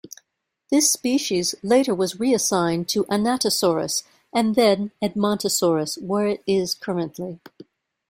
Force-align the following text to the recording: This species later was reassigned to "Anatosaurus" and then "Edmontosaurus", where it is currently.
This 0.71 0.89
species 0.91 1.53
later 1.61 1.93
was 1.93 2.19
reassigned 2.19 2.89
to 2.89 3.03
"Anatosaurus" 3.03 4.01
and 4.33 4.55
then 4.55 4.89
"Edmontosaurus", 4.99 6.01
where 6.01 6.25
it 6.25 6.43
is 6.47 6.73
currently. 6.73 7.39